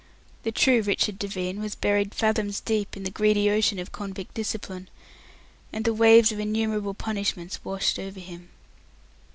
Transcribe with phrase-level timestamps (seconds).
[0.41, 4.89] The true Richard Devine was buried fathoms deep in the greedy ocean of convict discipline,
[5.71, 8.49] and the waves of innumerable punishments washed over him.